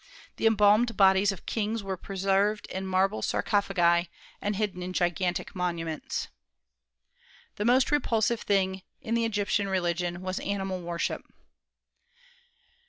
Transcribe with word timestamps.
The 0.37 0.47
embalmed 0.47 0.97
bodies 0.97 1.31
of 1.31 1.45
kings 1.45 1.83
were 1.83 1.95
preserved 1.95 2.65
in 2.71 2.87
marble 2.87 3.21
sarcophagi, 3.21 4.09
and 4.41 4.55
hidden 4.55 4.81
in 4.81 4.93
gigantic 4.93 5.53
monuments. 5.55 6.27
The 7.57 7.65
most 7.65 7.91
repulsive 7.91 8.41
thing 8.41 8.81
in 8.99 9.13
the 9.13 9.25
Egyptian 9.25 9.67
religion 9.67 10.21
was 10.23 10.39
animal 10.39 10.81
worship. 10.81 11.21